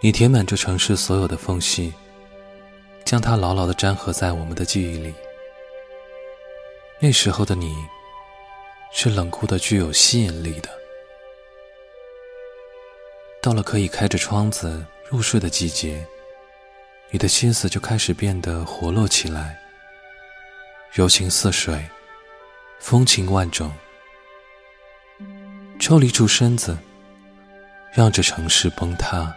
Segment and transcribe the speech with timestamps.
[0.00, 1.92] 你填满这城市所有的缝隙，
[3.04, 5.12] 将它牢牢地粘合在我们的记忆里。
[7.00, 7.74] 那时候的你，
[8.92, 10.70] 是冷酷的，具有吸引力的。
[13.42, 16.06] 到了可以开着窗子入睡的季节，
[17.10, 19.58] 你的心思就开始变得活络起来，
[20.92, 21.84] 柔情似水，
[22.78, 23.72] 风情万种，
[25.80, 26.78] 抽离出身子，
[27.92, 29.34] 让这城市崩塌。